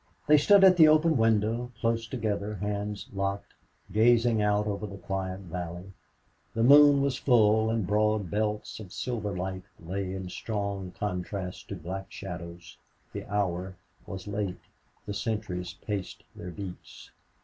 They 0.25 0.39
stood 0.39 0.63
at 0.63 0.77
the 0.77 0.87
open 0.87 1.15
window, 1.15 1.71
close 1.79 2.07
together, 2.07 2.55
hands 2.55 3.07
locked, 3.13 3.53
gazing 3.91 4.41
out 4.41 4.65
over 4.65 4.87
the 4.87 4.97
quiet 4.97 5.41
valley. 5.41 5.93
The 6.55 6.63
moon 6.63 7.03
was 7.03 7.17
full, 7.17 7.69
and 7.69 7.85
broad 7.85 8.31
belts 8.31 8.79
of 8.79 8.91
silver 8.91 9.37
light 9.37 9.65
lay 9.79 10.11
in 10.11 10.27
strong 10.29 10.89
contrast 10.89 11.67
to 11.69 11.75
black 11.75 12.11
shadows. 12.11 12.79
The 13.13 13.25
hour 13.31 13.77
was 14.07 14.27
late. 14.27 14.57
The 15.05 15.13
sentries 15.13 15.73
paced 15.85 16.23
their 16.35 16.49
beats. 16.49 17.11